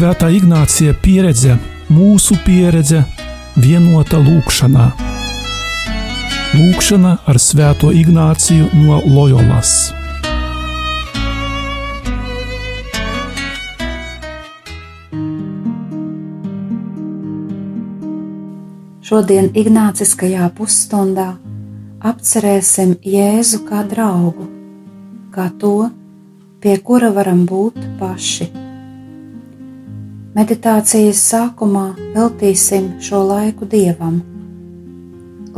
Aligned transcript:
Svētā 0.00 0.30
Ignācija 0.32 0.94
pieredze, 0.96 1.58
mūsu 1.92 2.32
pieredze, 2.40 3.02
vienota 3.60 4.16
lūkšanā. 4.16 4.86
Lūkšana 6.56 7.10
ar 7.28 7.36
Svēto 7.36 7.90
Ignāciju 7.92 8.70
no 8.80 8.96
Loyolas. 9.04 9.90
Šodien 19.04 19.52
Ignāciskajā 19.52 20.48
pusstundā 20.56 21.34
apcerēsim 22.00 22.96
Jēzu 23.04 23.66
kā 23.68 23.84
draugu, 23.92 24.48
kā 25.36 25.50
to, 25.60 25.90
pie 26.64 26.78
kura 26.80 27.12
varam 27.20 27.44
būt 27.44 27.76
paši 28.00 28.48
Meditācijas 30.30 31.18
sākumā 31.26 31.88
veltīsim 32.14 32.84
šo 33.02 33.24
laiku 33.26 33.66
dievam, 33.66 34.20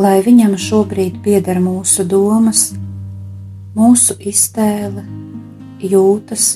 lai 0.00 0.22
viņam 0.24 0.54
šobrīd 0.56 1.18
pieder 1.20 1.58
mūsu 1.60 2.06
domas, 2.08 2.70
mūsu 3.76 4.16
iztēle, 4.16 5.04
jūtas 5.76 6.46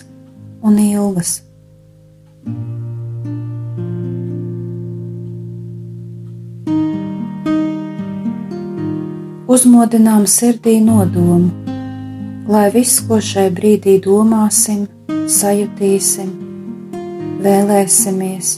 un 0.65 0.81
ilgas. 0.81 1.35
Uzmodinām 9.45 10.25
sirdī 10.25 10.79
nodomu, 10.81 11.53
lai 12.49 12.71
viss, 12.73 13.05
ko 13.05 13.21
šai 13.21 13.51
brīdī 13.53 14.01
domāsim, 14.09 14.87
sajutīsim, 15.29 16.46
vēlēsimies, 17.47 18.57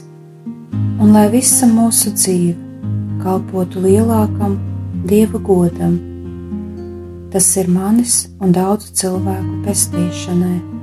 un 1.03 1.12
lai 1.12 1.27
visa 1.33 1.67
mūsu 1.69 2.14
dzīve 2.17 3.20
kalpotu 3.22 3.83
lielākam 3.84 4.56
Dieva 5.08 5.41
godam. 5.45 5.98
Tas 7.33 7.50
ir 7.61 7.69
manis 7.69 8.22
un 8.41 8.55
daudzu 8.56 8.95
cilvēku 8.97 9.61
pestīšanai. 9.67 10.78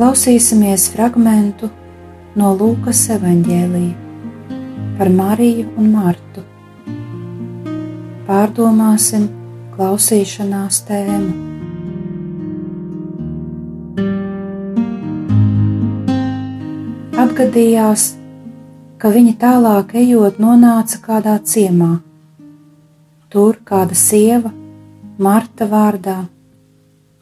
Klausīsimies 0.00 0.86
fragment 0.94 1.60
no 2.40 2.50
Lūkas 2.56 3.02
evanģēlīja 3.12 4.54
par 4.96 5.10
Mariju 5.12 5.66
un 5.76 5.90
Martu. 5.92 6.40
Pārdomāsim 8.24 9.26
klausīšanās 9.74 10.78
tēmu. 10.88 11.34
Atgadījās, 17.26 18.08
ka 18.96 19.12
viņi 19.20 19.36
tālāk 19.44 19.92
ejot 20.06 20.40
nonāca 20.40 21.04
kādā 21.04 21.36
ciemā. 21.44 21.92
Tur 23.28 23.60
kāda 23.68 23.92
sieva, 24.08 24.56
Marta 25.20 25.68
vārdā, 25.68 26.22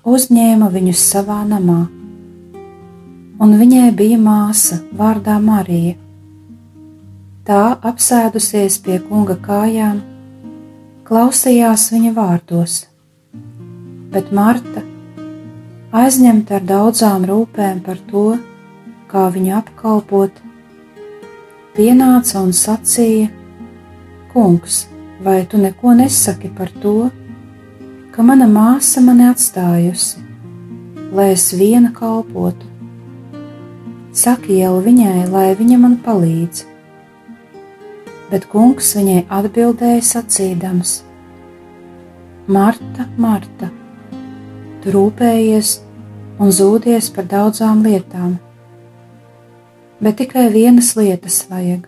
uzņēma 0.06 0.70
viņus 0.78 1.08
savā 1.10 1.42
namā 1.42 1.82
un 3.38 3.54
viņai 3.58 3.88
bija 3.94 4.18
māsa 4.18 4.80
vārdā 4.98 5.38
Marija. 5.42 5.94
Tā 7.46 7.78
apsēdusies 7.90 8.76
pie 8.84 8.98
kunga 9.04 9.38
kājām, 9.40 10.02
klausījās 11.08 11.86
viņa 11.94 12.12
vārdos, 12.18 12.74
bet 14.12 14.34
Marta, 14.36 14.82
aizņemta 16.02 16.58
ar 16.58 16.68
daudzām 16.68 17.24
rūpēm 17.30 17.80
par 17.86 18.02
to, 18.10 18.26
kā 19.08 19.28
viņu 19.32 19.54
apkalpot, 19.62 20.42
pienāca 21.78 22.42
un 22.42 22.52
sacīja: 22.52 23.30
Kungs, 24.34 24.82
vai 25.24 25.40
tu 25.48 25.62
neko 25.62 25.94
nesaki 25.96 26.50
par 26.58 26.74
to, 26.82 27.08
ka 28.12 28.22
mana 28.22 28.50
māsa 28.50 29.00
mani 29.00 29.30
atstājusi, 29.30 30.20
lai 31.16 31.30
es 31.32 31.48
viena 31.56 31.94
kalpotu? 31.94 32.67
Saki 34.18 34.56
jau 34.58 34.78
viņai, 34.82 35.28
lai 35.30 35.52
viņa 35.54 35.76
man 35.78 35.92
palīdz. 36.02 36.64
Bet 38.32 38.46
kungs 38.50 38.88
viņai 38.96 39.20
atbildēja 39.30 40.00
sacīdams: 40.08 40.94
Marta, 42.50 43.06
Marta, 43.20 43.68
tu 44.82 44.94
rūpējies 44.96 45.70
un 46.42 46.50
zūdies 46.56 47.10
par 47.14 47.28
daudzām 47.30 47.84
lietām, 47.86 48.32
bet 50.02 50.18
tikai 50.22 50.48
vienas 50.56 50.94
lietas 50.98 51.44
vajag. 51.52 51.86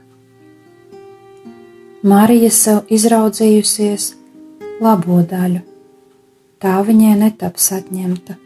Marija 2.12 2.52
sev 2.54 2.94
izraudzījusies 2.94 4.06
labo 4.84 5.18
daļu, 5.34 5.64
tā 6.62 6.78
viņai 6.86 7.16
netaps 7.24 7.72
atņemta. 7.80 8.38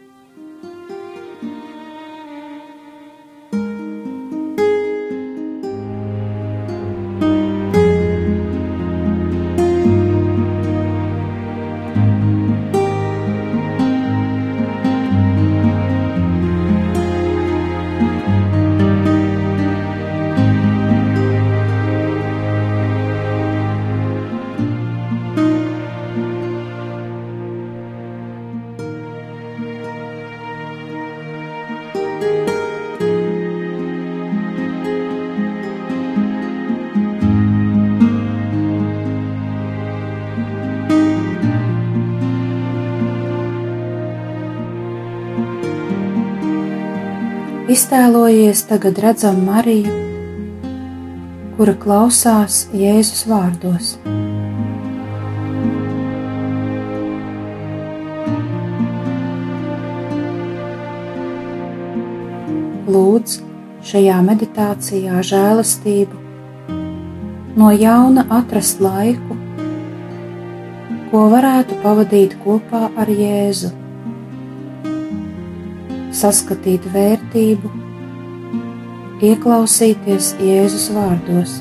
Iztēlojies 47.85 48.63
tagad 48.65 48.97
redzam 48.97 49.43
Mariju, 49.45 49.91
kura 51.53 51.75
klausās 51.83 52.63
Jēzus 52.73 53.27
vārdos. 53.29 53.91
Lūdz 62.89 63.37
šajā 63.91 64.17
meditācijā 64.31 65.21
žēlastību, 65.35 66.25
no 67.61 67.69
jauna 67.85 68.25
atrast 68.41 68.81
laiku, 68.81 69.37
ko 71.13 71.25
varētu 71.37 71.83
pavadīt 71.85 72.39
kopā 72.41 72.87
ar 72.97 73.17
Jēzu 73.21 73.75
saskatīt 76.15 76.85
vērtību, 77.35 77.69
ieklausīties 79.21 80.35
Jēzus 80.39 80.89
vārdos. 80.95 81.59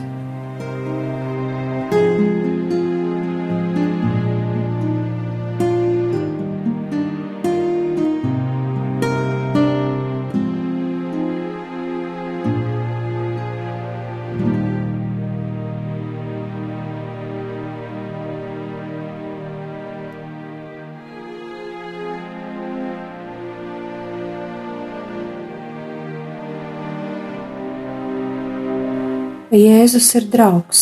Ka 29.54 29.58
Jēzus 29.60 30.08
ir 30.18 30.24
draugs. 30.26 30.80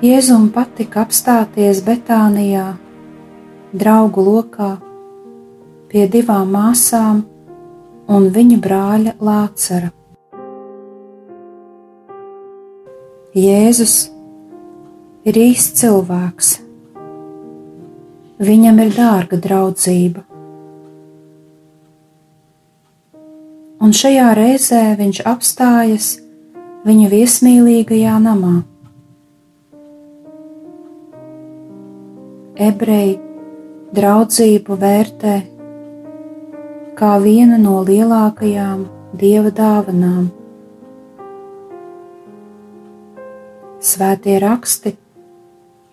Jēzum 0.00 0.46
patika 0.54 1.02
apstāties 1.04 1.82
Betānijā, 1.84 2.70
draugu 3.76 4.24
lokā, 4.24 4.70
pie 5.92 6.06
divām 6.14 6.54
māsām 6.56 7.20
un 8.16 8.30
viņa 8.32 8.58
brāļa 8.64 9.12
Lācara. 9.28 9.90
Jēzus 13.36 13.98
ir 15.28 15.40
īsts 15.42 15.82
cilvēks. 15.82 16.54
Viņam 18.40 18.80
ir 18.86 18.96
dārga 18.96 19.36
draudzība. 19.36 20.24
Un 23.76 23.92
šajā 23.92 24.30
reizē 24.38 24.84
viņš 24.96 25.18
apstājas 25.28 26.06
viņa 26.86 27.10
viesmīlīgajā 27.12 28.14
namā. 28.24 28.54
Ebreji 32.56 33.18
draudzību 33.96 34.78
vērtē 34.80 35.34
kā 36.96 37.10
vienu 37.20 37.58
no 37.60 37.82
lielākajām 37.84 38.86
dieva 39.20 39.52
dāvanām. 39.52 40.30
Svētie 43.86 44.38
raksti 44.40 44.94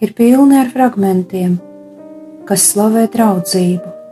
ir 0.04 0.14
pilni 0.16 0.62
ar 0.62 0.72
fragmentiem, 0.72 1.60
kas 2.48 2.70
slavē 2.72 3.10
draudzību. 3.12 4.03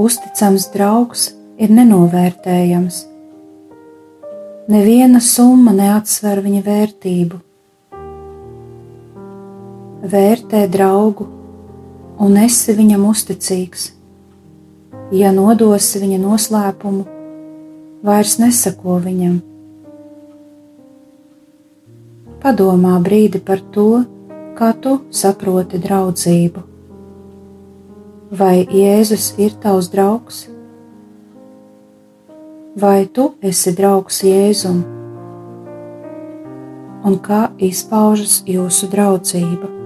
Uzticams 0.00 0.70
draugs 0.72 1.26
ir 1.60 1.68
nenovērtējams. 1.68 3.02
Neviena 4.72 5.20
summa 5.20 5.74
neatsver 5.76 6.40
viņa 6.40 6.62
vērtību. 6.64 7.40
Vērtē 10.14 10.62
draugu 10.72 11.28
un 12.24 12.40
esi 12.40 12.72
viņam 12.78 13.04
uzticīgs. 13.10 13.90
Ja 15.12 15.28
nodosi 15.36 16.00
viņa 16.00 16.22
noslēpumu, 16.24 17.04
vairs 18.00 18.38
nesako 18.40 18.96
viņam. 19.04 19.38
Padomā 22.40 22.96
brīdi 23.04 23.44
par 23.44 23.60
to, 23.76 23.90
kā 24.56 24.72
tu 24.72 25.02
saproti 25.12 25.84
draudzību. 25.84 26.71
Vai 28.32 28.62
Jēzus 28.64 29.34
ir 29.36 29.52
tavs 29.60 29.90
draugs? 29.92 30.36
Vai 32.80 33.04
tu 33.12 33.26
esi 33.44 33.74
draugs 33.76 34.22
Jēzum? 34.24 34.78
Un 37.04 37.18
kā 37.26 37.42
izpaužas 37.60 38.38
jūsu 38.48 38.88
draudzība? 38.88 39.81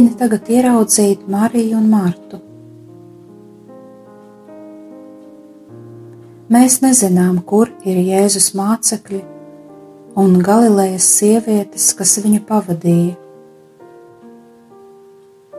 Mēģini 0.00 0.16
tagad 0.16 0.46
ieraudzīt 0.48 1.24
Mariju 1.28 1.76
un 1.76 1.88
Martu. 1.92 2.38
Mēs 6.48 6.78
nezinām, 6.80 7.42
kur 7.44 7.68
ir 7.84 7.98
Jēzus 8.00 8.54
mācekļi 8.56 9.20
un 10.22 10.38
Galilejas 10.40 11.04
sievietes, 11.18 11.90
kas 11.98 12.16
viņu 12.24 12.40
pavadīja. 12.48 13.12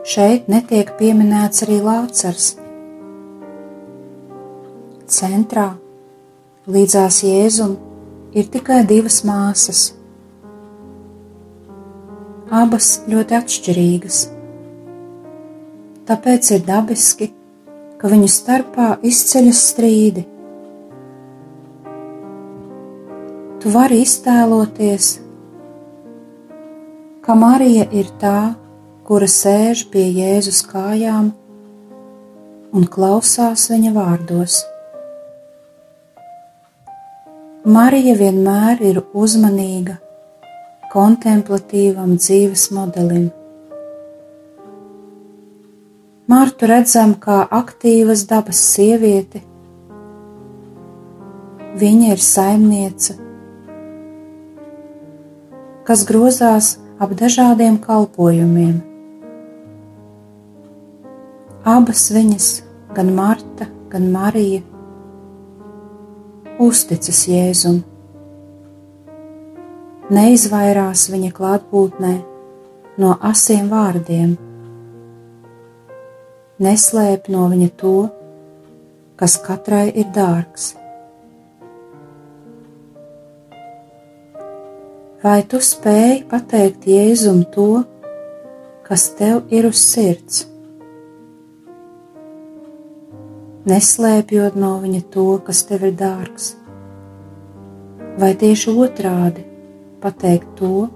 Šeit 0.02 0.50
netiek 0.50 0.90
pieminēts 0.98 1.62
arī 1.68 1.78
Lācars. 1.86 2.56
Centrā 5.06 5.70
līdzās 6.66 7.22
Jēzum 7.30 7.78
ir 8.34 8.50
tikai 8.50 8.82
divas 8.90 9.22
māsas 9.22 9.92
abas 12.52 12.98
ļoti 13.08 13.36
atšķirīgas. 13.38 14.18
Tāpēc 16.08 16.50
ir 16.52 16.64
dabiski, 16.66 17.30
ka 17.96 18.10
viņu 18.12 18.28
starpā 18.28 18.88
izceļas 19.08 19.62
strīdi. 19.70 20.26
Tu 23.62 23.72
vari 23.72 24.02
iztēloties, 24.02 25.12
ka 27.22 27.38
Marija 27.38 27.86
ir 27.94 28.10
tā, 28.20 28.52
kura 29.06 29.30
sēž 29.30 29.86
pie 29.94 30.04
Jēzus 30.10 30.60
kājām 30.68 31.32
un 32.72 32.86
klausās 32.90 33.70
viņa 33.72 33.96
vārdos. 33.96 34.60
Marija 37.62 38.18
vienmēr 38.18 38.82
ir 38.82 39.04
uzmanīga 39.14 40.00
kontemplatīvam 40.92 42.18
dzīves 42.20 42.66
modelim. 42.76 43.30
Martu 46.28 46.68
redzam 46.68 47.14
kā 47.22 47.38
aktīvas 47.60 48.26
dabas 48.28 48.60
sievieti. 48.74 49.40
Viņa 51.80 52.10
ir 52.12 52.20
saimniece, 52.20 53.16
kas 55.88 56.02
grozās 56.08 56.74
ap 57.00 57.14
dažādiem 57.16 57.78
kalpojumiem. 57.80 58.74
Abas 61.76 62.04
viņas, 62.12 62.50
gan 62.92 63.14
Marta, 63.16 63.70
gan 63.88 64.10
Marija, 64.12 64.60
uzticas 66.60 67.24
Jēzumam 67.30 67.91
neizvairās 70.10 71.06
viņa 71.12 71.30
klātbūtnē 71.36 72.12
no 72.98 73.14
asiem 73.22 73.68
vārdiem, 73.70 74.34
neslēp 76.62 77.28
no 77.32 77.46
viņa 77.52 77.68
to, 77.78 77.96
kas 79.18 79.38
katrai 79.44 79.88
ir 79.94 80.08
dārgs. 80.14 80.72
Vai 85.22 85.38
tu 85.46 85.60
spēj 85.62 86.24
pateikt 86.30 86.88
Jēzum 86.90 87.44
to, 87.54 87.84
kas 88.88 89.06
tev 89.14 89.52
ir 89.54 89.68
uz 89.68 89.78
sirds? 89.78 90.48
Neslēpjot 93.70 94.58
no 94.58 94.72
viņa 94.82 95.04
to, 95.14 95.28
kas 95.46 95.62
tev 95.68 95.86
ir 95.86 95.94
dārgs, 95.94 96.56
vai 98.18 98.34
tieši 98.34 98.74
otrādi 98.74 99.51
pateikt 100.02 100.56
to, 100.58 100.88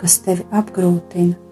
kas 0.00 0.18
tevi 0.24 0.46
apgrūtina. 0.52 1.49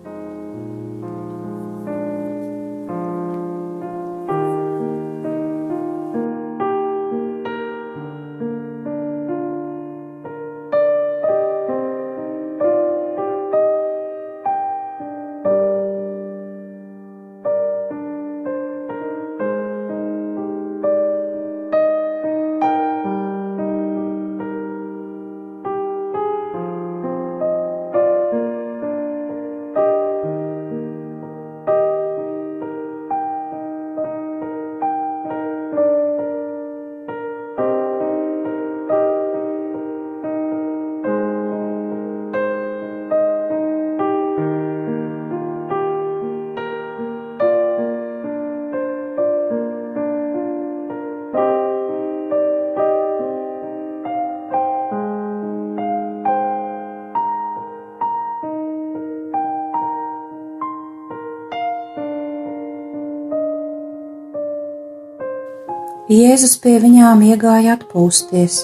Jēzus 66.09 66.55
pie 66.65 66.79
viņām 66.81 67.21
iegāja 67.21 67.75
atpūsties, 67.77 68.63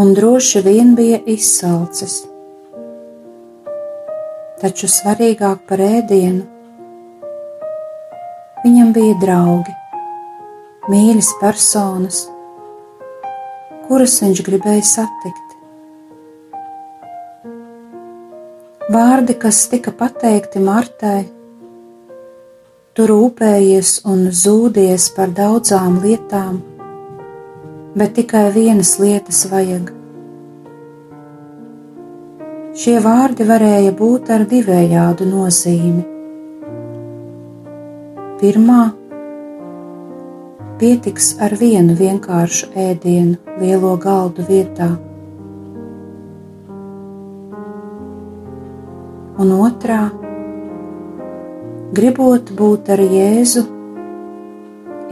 un 0.00 0.14
droši 0.16 0.62
vien 0.64 0.94
bija 0.96 1.18
izsalcis. 1.28 2.22
Taču 4.62 4.88
svarīgāk 4.88 5.66
par 5.68 5.82
ēdienu 5.84 6.46
viņam 8.62 8.94
bija 8.96 9.18
draugi, 9.26 9.76
mīļas 10.88 11.30
personas, 11.42 12.22
kuras 13.84 14.16
viņš 14.24 14.44
gribēja 14.48 14.88
satikt. 14.94 15.56
Vārdi, 18.88 19.36
kas 19.36 19.66
tika 19.68 19.92
pateikti 19.92 20.64
Martai, 20.64 21.26
tu 22.94 23.08
rūpējies 23.10 24.04
un 24.06 24.28
zūdies 24.30 25.08
par 25.16 25.32
daudzām 25.34 25.98
lietām, 26.04 26.60
bet 27.98 28.14
tikai 28.18 28.46
vienas 28.54 28.94
lietas 29.02 29.44
vajag. 29.50 29.90
Šie 32.78 32.98
vārdi 33.02 33.46
varēja 33.46 33.94
būt 33.98 34.30
ar 34.34 34.46
divējādu 34.50 35.26
nozīmi. 35.30 36.04
Pirmā 38.38 38.82
pietiks 40.78 41.32
ar 41.42 41.54
vienu 41.58 41.94
vienkāršu 41.98 42.72
ēdienu 42.88 43.58
lielo 43.62 43.94
galdu 43.98 44.46
vietā 44.50 44.90
un 49.38 49.50
otrā- 49.58 50.02
gribot 51.94 52.48
būt 52.58 52.88
ar 52.90 53.00
Jēzu, 53.00 53.60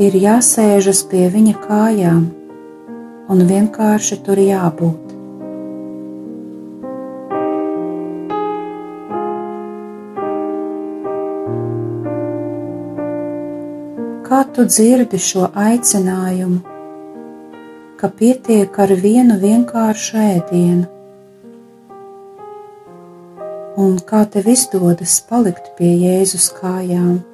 ir 0.03 0.15
jāsēžas 0.19 1.03
pie 1.11 1.29
viņa 1.31 1.53
kājām 1.63 2.23
un 3.31 3.43
vienkārši 3.51 4.19
tur 4.27 4.41
jābūt. 4.43 5.13
Kā 14.27 14.41
tu 14.57 14.65
dzirdi 14.67 15.21
šo 15.23 15.53
aicinājumu, 15.67 16.59
ka 18.01 18.11
pietiek 18.19 18.83
ar 18.87 18.97
vienu 19.07 19.39
vienkāršu 19.45 20.19
ēdienu? 20.25 21.02
Un 23.77 23.99
kā 24.09 24.25
tev 24.29 24.49
izdodas 24.53 25.21
palikt 25.29 25.73
pie 25.79 25.95
Jēzus 26.05 26.51
kājām. 26.59 27.32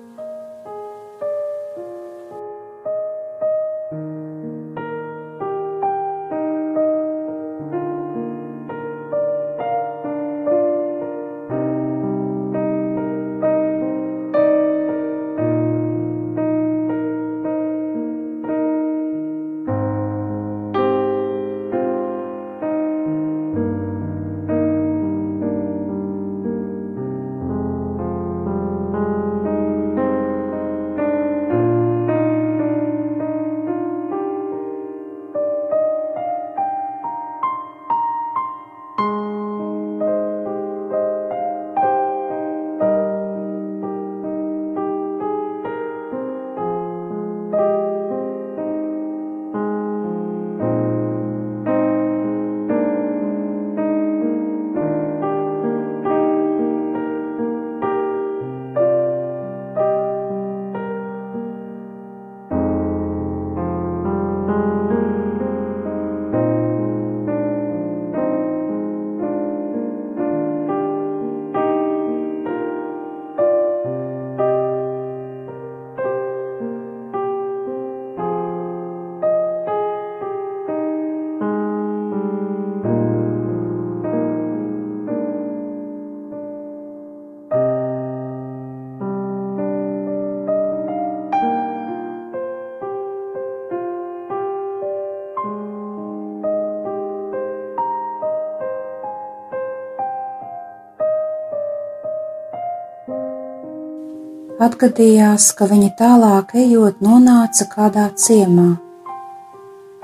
Atgadījās, 104.69 105.45
ka 105.57 105.65
viņa 105.71 105.89
tālāk 105.97 106.51
ejot, 106.61 106.99
nonāca 107.01 107.65
kādā 107.71 108.09
ciemā. 108.21 108.75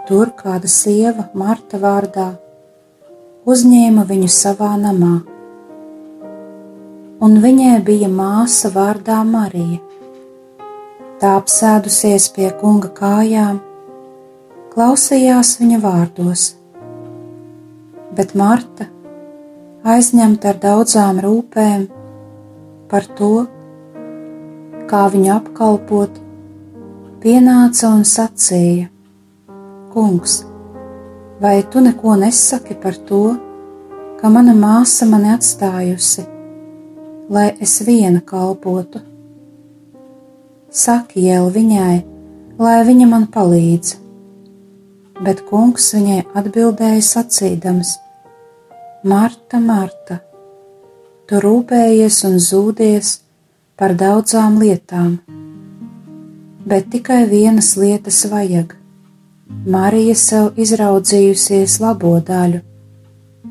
Tur 0.08 0.30
kāda 0.38 0.68
sieva, 0.70 1.26
Marta 1.36 1.76
vārdā, 1.82 2.28
uzņēma 3.44 4.04
viņu 4.08 4.30
savā 4.32 4.70
namā, 4.80 5.16
un 7.26 7.36
viņai 7.42 7.74
bija 7.84 8.08
māsa 8.08 8.70
vārdā 8.72 9.18
Marija. 9.28 9.82
Tā 11.20 11.34
apsēdusies 11.42 12.30
pie 12.36 12.48
kunga 12.60 12.88
kājām, 13.00 13.58
klausījās 14.72 15.58
viņa 15.60 15.82
vārdos, 15.82 16.46
bet 18.16 18.32
Marta, 18.38 18.88
aizņemta 19.96 20.54
ar 20.54 20.62
daudzām 20.64 21.20
rūpēm 21.26 21.90
par 22.88 23.10
to, 23.18 23.34
kā 24.90 25.04
viņu 25.12 25.30
apkalpot, 25.34 26.18
pienāca 27.22 27.90
un 27.94 28.04
sacīja: 28.08 28.90
Kungs, 29.94 30.42
vai 31.40 31.62
tu 31.70 31.80
neko 31.84 32.16
nesaki 32.20 32.76
par 32.82 32.98
to, 33.08 33.24
ka 34.20 34.30
mana 34.32 34.54
māsa 34.58 35.08
mani 35.08 35.32
atstājusi, 35.34 36.26
lai 37.30 37.48
es 37.60 37.78
viena 37.86 38.20
kalpotu? 38.20 39.02
Saki 40.74 41.28
jau 41.28 41.48
viņai, 41.54 41.98
lai 42.58 42.78
viņa 42.88 43.10
man 43.10 43.28
palīdz. 43.30 44.00
Bet 45.24 45.44
kungs 45.46 45.92
viņai 45.94 46.24
atbildēja 46.34 47.02
sacīdams: 47.06 47.96
Marta, 49.06 49.60
Marta, 49.62 50.18
tu 51.28 51.38
rūpējies 51.44 52.24
un 52.26 52.40
zūdies 52.42 53.20
par 53.76 53.94
daudzām 53.98 54.60
lietām, 54.62 55.16
bet 56.66 56.90
tikai 56.92 57.24
vienas 57.30 57.74
lietas 57.76 58.22
vajag. 58.30 58.76
Marija 59.66 60.14
sev 60.16 60.60
izraudzījusies 60.60 61.80
labo 61.82 62.14
daļu, 62.28 62.60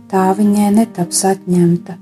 tā 0.09 0.29
viņai 0.37 0.69
netaps 0.77 1.23
atņemta. 1.29 1.97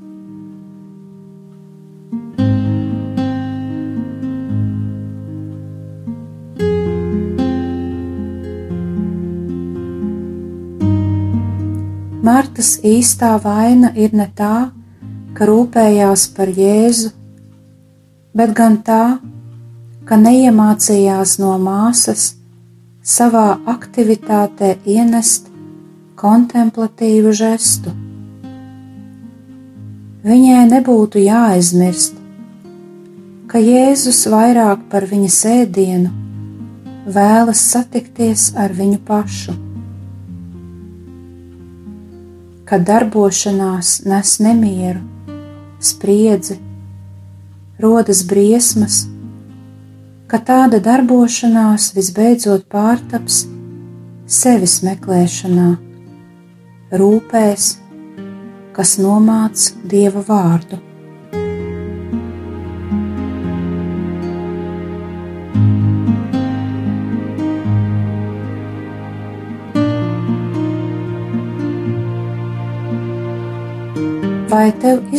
Martas 12.21 12.75
īstā 12.85 13.33
vaina 13.41 13.89
ir 13.97 14.13
ne 14.13 14.29
tā, 14.37 14.69
ka 15.33 15.47
rūpējās 15.49 16.27
par 16.35 16.53
Jēzu 16.53 17.09
bet 18.37 18.53
gan 18.57 18.77
tā, 18.85 19.19
ka 20.07 20.17
neiemācījās 20.19 21.37
no 21.41 21.55
māsas 21.61 22.31
savā 23.03 23.59
aktivitātē 23.69 24.75
ienest 24.85 25.49
kontemplatīvu 26.21 27.33
žestu. 27.33 27.93
Viņai 30.21 30.65
nebūtu 30.69 31.21
jāaizmirst, 31.23 32.17
ka 33.49 33.59
Jēzus 33.59 34.21
vairāk 34.29 34.85
par 34.91 35.07
viņas 35.09 35.39
ēdienu 35.49 36.11
vēlas 37.09 37.63
satikties 37.73 38.51
ar 38.55 38.73
viņu 38.77 38.99
pašu. 39.07 39.55
Kad 42.69 42.85
darbošanās 42.87 44.03
nes 44.07 44.35
nemieru, 44.45 45.01
spriedzi, 45.81 46.61
rodas 47.81 48.21
briesmas, 48.27 49.05
ka 50.29 50.39
tāda 50.47 50.79
darbošanās 50.83 51.91
visbeidzot 51.95 52.67
pārtaps 52.71 53.43
sevis 54.31 54.77
meklēšanā, 54.85 55.71
rūpēs, 57.01 57.73
kas 58.77 58.95
nomāc 59.01 59.71
dieva 59.91 60.23
vārdu. 60.27 60.90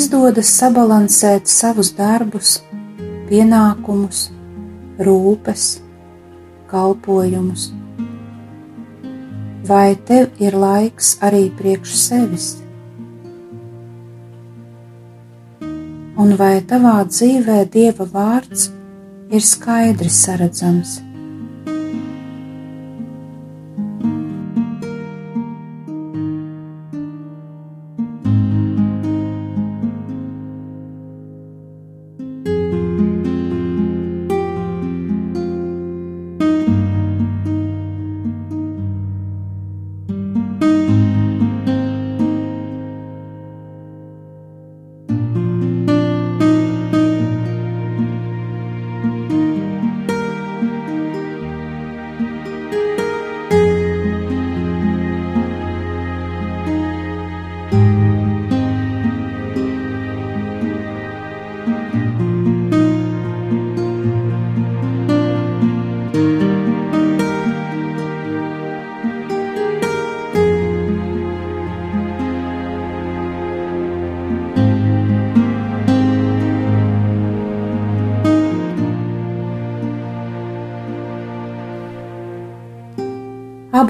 Izdodas 0.02 0.49
sabalansēt 0.59 1.47
savus 1.47 1.92
darbus, 1.94 2.56
pienākumus, 3.28 4.23
rūpes, 5.06 5.66
kalpojumus? 6.73 7.68
Vai 9.68 9.94
tev 10.09 10.42
ir 10.42 10.56
laiks 10.59 11.12
arī 11.23 11.44
priekš 11.61 11.94
sevis? 12.00 12.49
Un 15.62 16.35
vai 16.40 16.56
tavā 16.73 16.97
dzīvē 17.12 17.62
Dieva 17.71 18.09
vārds 18.16 18.73
ir 19.30 19.47
skaidri 19.52 20.11
saredzams? 20.11 20.99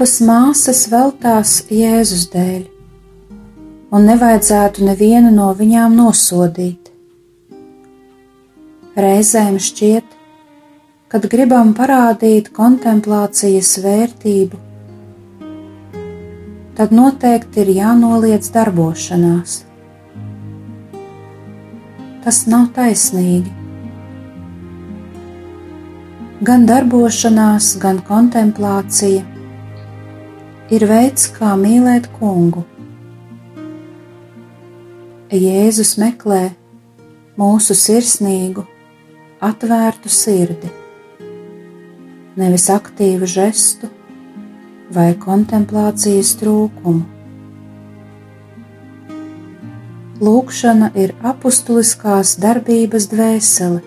Abas 0.03 0.19
māsas 0.19 0.79
veltās 0.91 1.51
Jēzus 1.71 2.25
dēļ, 2.33 2.63
un 3.95 4.09
nevajadzētu 4.09 4.83
nevienu 4.83 5.29
no 5.31 5.45
viņām 5.55 5.95
nosodīt. 5.95 6.89
Reizēm 8.99 9.61
šķiet, 9.63 10.03
kad 11.07 11.29
gribam 11.31 11.71
parādīt 11.77 12.51
kontemplācijas 12.51 13.71
vērtību, 13.85 14.59
tad 16.75 16.91
noteikti 16.91 17.63
ir 17.63 17.75
jānoliedz 17.79 18.51
darbošanās. 18.51 19.57
Tas 22.27 22.45
nav 22.51 22.73
taisnīgi. 22.75 23.55
Gan 26.43 26.67
darbošanās, 26.67 27.77
gan 27.79 28.03
kontemplācija 28.03 29.29
ir 30.71 30.85
veids, 30.87 31.27
kā 31.35 31.55
mīlēt 31.59 32.07
kungu. 32.19 32.63
Jēzus 35.33 35.95
meklē 35.97 36.53
mūsu 37.39 37.73
sirsnīgu, 37.73 38.63
atvērtu 39.43 40.11
sirdi, 40.13 40.69
nevis 42.37 42.67
aktīvu 42.69 43.27
žestu 43.27 43.89
vai 44.93 45.15
kontemplācijas 45.17 46.35
trūkumu. 46.37 47.07
Lūkšana 50.23 50.91
ir 50.95 51.15
apustuliskās 51.25 52.37
darbības 52.39 53.09
dvēsele, 53.11 53.81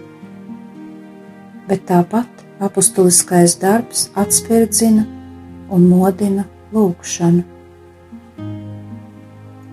bet 1.70 1.86
tāpat 1.88 2.42
apustuliskais 2.66 3.54
darbs 3.62 4.08
atspirdzina 4.18 5.06
un 5.70 5.86
modina 5.88 6.44
lūgšanu. 6.76 7.44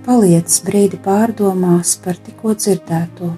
Paliec 0.03 0.55
brīdi 0.67 0.99
pārdomās 1.03 1.95
par 2.03 2.17
tikko 2.19 2.57
dzirdēto. 2.59 3.31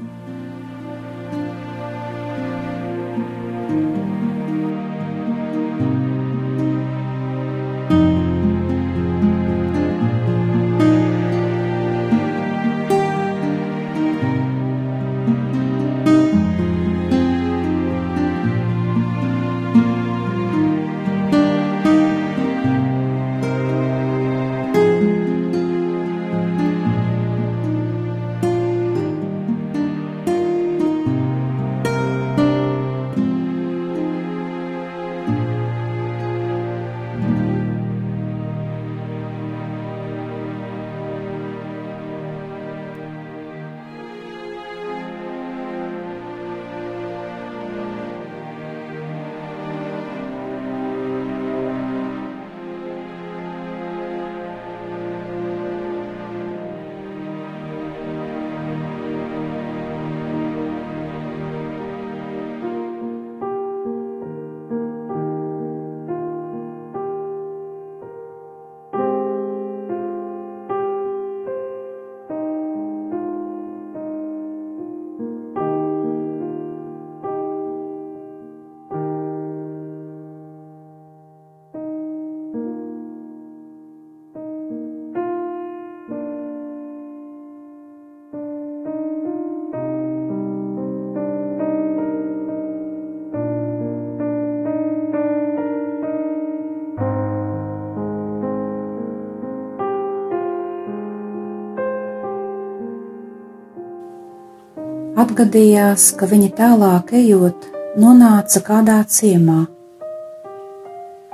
Atgadījās, 105.15 106.09
ka 106.19 106.27
viņi 106.27 106.49
tālāk 106.57 107.13
ejot, 107.15 107.69
nonāca 107.95 108.59
kādā 108.59 108.97
ciemā. 109.07 109.61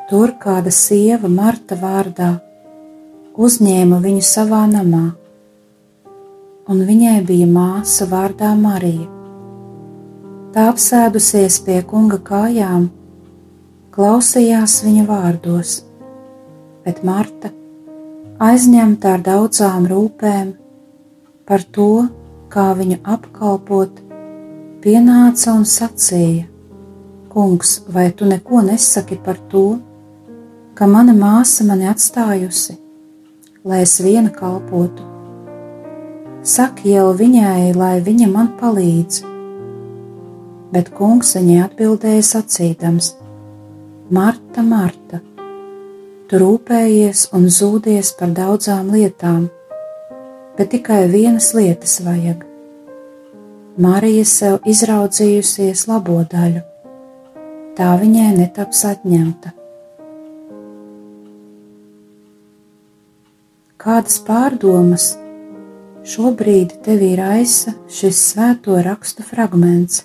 tur 0.10 0.34
kāda 0.44 0.70
sieva 0.76 1.30
Marta 1.32 1.78
vārdā 1.80 2.28
uzņēma 3.40 3.98
viņu 4.04 4.22
savā 4.28 4.60
namā, 4.68 5.16
un 6.70 6.84
viņai 6.90 7.16
bija 7.26 7.48
māsa 7.48 8.06
vārdā 8.12 8.52
Marija. 8.60 9.08
Tā 10.54 10.68
apsēdusies 10.76 11.62
pie 11.66 11.80
kunga 11.82 12.20
kājām, 12.20 12.90
klausījās 13.96 14.82
viņa 14.86 15.08
vārdos, 15.10 15.76
bet 16.86 17.02
Marta, 17.08 17.50
aizņemta 18.38 19.16
ar 19.16 19.30
daudzām 19.32 19.90
rūpēm 19.90 20.54
par 21.48 21.64
to, 21.64 21.94
kā 22.52 22.72
viņu 22.78 23.00
apkalpot, 23.08 24.02
pienāca 24.84 25.56
un 25.56 25.64
sacīja: 25.68 26.48
Kungs, 27.32 27.78
vai 27.88 28.10
tu 28.12 28.28
neko 28.28 28.64
nesaki 28.68 29.18
par 29.24 29.40
to, 29.52 29.80
ka 30.76 30.88
mana 30.88 31.16
māsa 31.16 31.64
mani 31.68 31.88
atstājusi, 31.88 32.76
lai 33.64 33.82
es 33.86 33.96
viena 34.04 34.34
kalpotu? 34.36 35.08
Saki 36.42 36.96
jau 36.96 37.12
viņai, 37.14 37.72
lai 37.78 38.00
viņa 38.02 38.28
man 38.28 38.48
palīdz. 38.60 39.22
Bet 40.74 40.90
kungs 40.98 41.36
viņai 41.38 41.60
atbildēja 41.68 42.24
sacīdams: 42.34 43.14
Marta, 44.12 44.64
Marta, 44.66 45.22
tu 46.28 46.40
rūpējies 46.42 47.30
un 47.38 47.48
zūdies 47.48 48.12
par 48.20 48.34
daudzām 48.36 48.90
lietām 48.96 49.50
bet 50.58 50.74
tikai 50.74 51.06
vienas 51.12 51.54
lietas 51.58 52.00
vajag. 52.06 52.44
Marija 53.82 54.26
sev 54.28 54.60
izraudzījusies 54.68 55.86
labo 55.88 56.20
daļu, 56.32 56.62
tā 57.78 57.94
viņai 58.02 58.30
netaps 58.42 58.84
atņemta. 58.90 59.56
Kādas 63.82 64.20
pārdomas 64.28 65.08
šobrīd 66.06 66.76
tev 66.86 67.02
ir 67.02 67.24
aisa 67.26 67.74
šis 67.90 68.20
svēto 68.34 68.78
rakstu 68.86 69.26
fragments? 69.26 70.04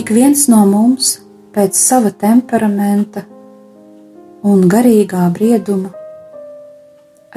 Ik 0.00 0.08
viens 0.16 0.46
no 0.48 0.62
mums 0.64 1.08
pēc 1.52 1.76
sava 1.76 2.08
temperamenta 2.22 3.20
un 4.48 4.62
garīgā 4.72 5.26
brieduma 5.34 5.90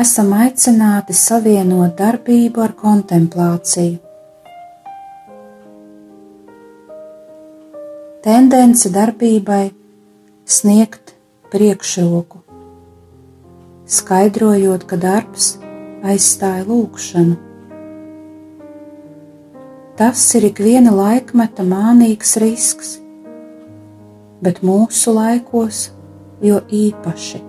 esam 0.04 0.32
aicināti 0.38 1.16
savienot 1.18 1.98
darbību 2.00 2.64
ar 2.64 2.76
kontemplāciju. 2.80 4.00
Tendence 8.24 8.96
darbībai 8.96 9.66
sniegt 10.48 11.18
priekšroku, 11.52 12.46
skaidrojot, 14.00 14.88
ka 14.88 15.04
darbs 15.10 15.58
aizstāja 16.14 16.64
lūgšanu 16.72 17.43
Tas 19.94 20.22
ir 20.34 20.48
ikviena 20.48 20.90
laikmeta 20.90 21.62
mānīgs 21.62 22.32
risks, 22.42 22.96
bet 24.42 24.64
mūsu 24.66 25.14
laikos 25.14 25.84
jo 26.42 26.58
īpaši. 26.66 27.44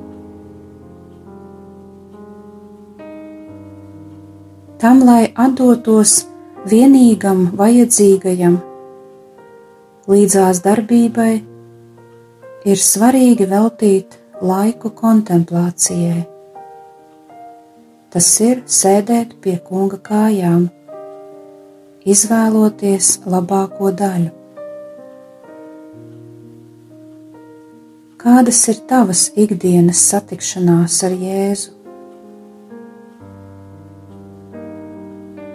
Tam, 4.85 5.01
lai 5.09 5.31
atdotos 5.47 6.19
vienīgam 6.69 7.47
vajadzīgajam, 7.57 8.61
līdzās 10.13 10.61
darbībai, 10.69 11.33
ir 12.69 12.87
svarīgi 12.91 13.49
veltīt 13.49 14.21
laiku 14.45 14.93
kontemplācijai. 14.93 16.27
Tas 18.13 18.33
ir 18.45 18.67
sēdēt 18.69 19.39
pie 19.41 19.57
kunga 19.65 19.97
kājām 20.05 20.69
izvēloties 22.05 23.23
labāko 23.25 23.89
daļu. 23.97 24.33
Kādas 28.21 28.61
ir 28.73 28.83
tavas 28.89 29.27
ikdienas 29.37 30.01
satikšanās 30.11 30.99
ar 31.05 31.17
Jēzu? 31.21 31.73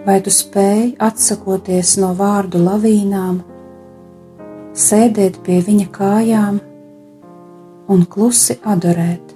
Vai 0.06 0.18
tu 0.26 0.32
spēj 0.34 0.94
atsakoties 1.06 1.96
no 2.02 2.12
vārdu 2.18 2.62
lavīnām, 2.62 3.40
sēdēt 4.74 5.42
pie 5.46 5.58
viņa 5.66 5.88
kājām 5.94 6.60
un 7.90 8.06
klusi 8.10 8.58
adorēt? 8.62 9.34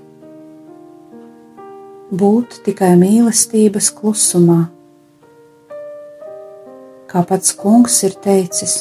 Būt 2.14 2.62
tikai 2.66 2.94
mīlestības 2.98 3.90
klusumā 3.98 4.62
kā 7.14 7.20
pats 7.22 7.53
kungs 7.55 8.00
ir 8.03 8.16
teicis, 8.24 8.72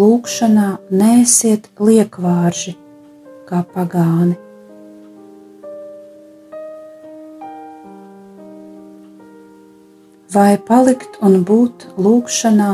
lūkšanā 0.00 0.68
nēsiet 0.88 1.68
liekvārži 1.76 2.72
kā 3.44 3.60
pagāni. 3.74 4.38
Vai 10.32 10.56
palikt 10.56 11.20
un 11.20 11.42
būt 11.44 11.86
lūkšanā, 12.00 12.72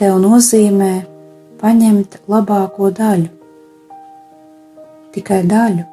tev 0.00 0.16
nozīmē 0.24 0.92
paņemt 1.60 2.20
labāko 2.32 2.94
daļu, 2.96 3.30
tikai 5.12 5.44
daļu, 5.52 5.84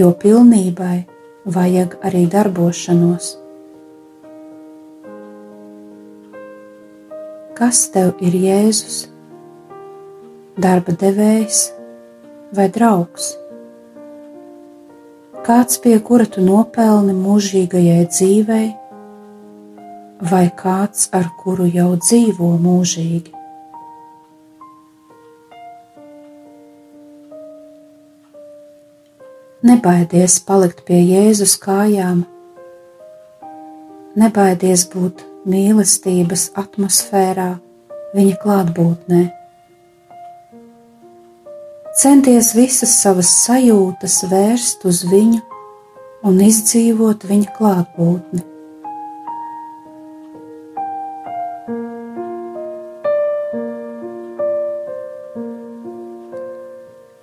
jo 0.00 0.14
pilnībai 0.24 1.02
vajag 1.44 2.00
arī 2.08 2.24
darbošanos. 2.32 3.36
Kas 7.56 7.86
tev 7.88 8.18
ir 8.20 8.34
Jēzus? 8.36 9.06
Darba 10.60 10.92
devējs 11.00 11.60
vai 12.52 12.66
draugs? 12.68 13.30
Kāds 15.46 15.78
pie 15.80 15.94
kura 16.04 16.26
tu 16.28 16.42
nopelni 16.44 17.14
mūžīgajai 17.16 18.02
dzīvei, 18.10 18.66
vai 20.32 20.42
kāds 20.58 21.06
ar 21.16 21.30
kuru 21.38 21.64
jau 21.72 21.94
dzīvo 21.96 22.50
mūžīgi? 22.66 23.32
Nebaidies 29.70 30.36
palikt 30.50 30.84
pie 30.90 31.00
Jēzus 31.00 31.56
kājām, 31.64 32.20
nebaidies 34.20 34.84
būt 34.92 35.24
mīlestības 35.46 36.50
atmosfērā, 36.58 37.50
viņa 38.16 38.38
klātbūtnē. 38.42 39.22
Centies 41.96 42.50
visas 42.52 42.92
savas 43.00 43.30
sajūtas 43.46 44.18
vērst 44.28 44.84
uz 44.88 45.04
viņu 45.08 45.40
un 46.28 46.42
izdzīvot 46.44 47.24
viņa 47.30 47.54
klātbūtni. 47.56 48.42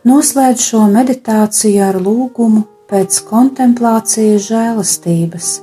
Noslēdz 0.10 0.66
šo 0.72 0.88
meditāciju 0.92 1.84
ar 1.86 2.00
lūgumu 2.02 2.64
pēc 2.92 3.20
kontemplācijas 3.28 4.50
žēlastības. 4.50 5.54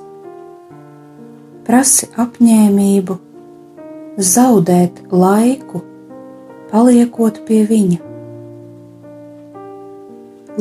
Prasi 1.70 2.08
apņēmību, 2.18 3.14
zaudēt 4.18 4.96
laiku, 5.14 5.78
paliekot 6.72 7.36
pie 7.46 7.60
viņa. 7.68 7.98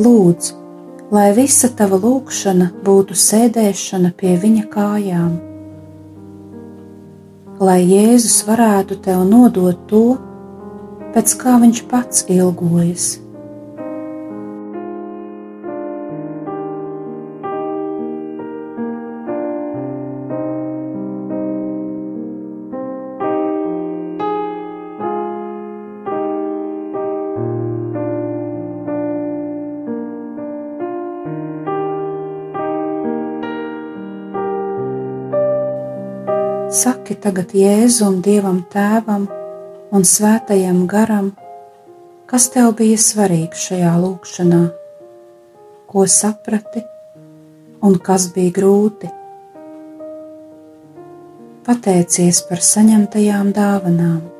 Lūdzu, 0.06 0.60
lai 1.10 1.24
visa 1.34 1.72
tava 1.80 1.98
lūkšana 2.04 2.68
būtu 2.86 3.18
sēdēšana 3.24 4.12
pie 4.20 4.36
viņa 4.44 4.62
kājām, 4.70 5.32
lai 7.58 7.80
Jēzus 7.88 8.44
varētu 8.46 9.00
tev 9.08 9.24
nodot 9.32 9.82
to, 9.90 10.04
pēc 11.16 11.34
kā 11.42 11.56
viņš 11.64 11.82
pats 11.90 12.22
ilgojas. 12.30 13.16
Tagad 37.20 37.52
Jēzum, 37.56 38.20
Dievam 38.24 38.62
Tēvam 38.72 39.26
un 39.92 40.04
Svētajam 40.06 40.86
Garam, 40.88 41.30
kas 42.30 42.48
tev 42.54 42.72
bija 42.78 42.98
svarīgs 43.00 43.68
šajā 43.68 43.92
lūkšanā, 44.00 44.62
ko 45.90 46.06
saprati 46.08 46.84
un 47.84 47.98
kas 48.00 48.30
bija 48.34 48.56
grūti. 48.60 49.12
Pateicies 51.66 52.40
par 52.48 52.64
saņemtajām 52.64 53.52
dāvanām. 53.56 54.39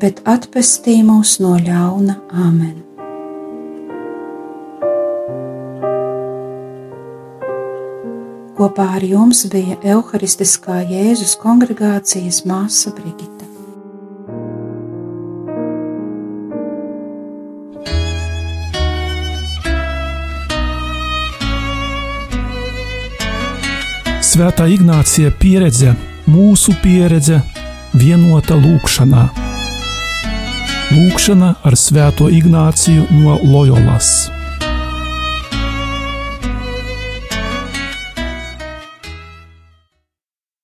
bet 0.00 0.22
atpestī 0.28 1.00
mūs 1.04 1.38
no 1.44 1.56
ļauna 1.60 2.16
Āmen. 2.32 2.78
Kopā 8.56 8.86
ar 8.98 9.04
jums 9.04 9.46
bija 9.52 9.78
Euharistiskā 9.94 10.82
Jēzus 10.88 11.36
kongregācijas 11.40 12.42
māsa 12.48 12.92
Brigita. 12.96 13.48
Svētā 24.30 24.68
Ignācija 24.70 25.32
pieredze, 25.40 25.96
mūsu 26.30 26.76
pieredze, 26.84 27.40
vienota 27.98 28.60
lūkšanā. 28.60 29.49
Lūkšena 30.90 31.52
ar 31.62 31.76
Sveto 31.78 32.26
Ignacijų 32.34 33.04
nuo 33.14 33.36
Lojolas. 33.46 34.39